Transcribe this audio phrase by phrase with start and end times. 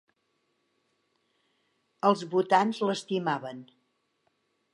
[2.09, 3.61] Els votants l'estimaven.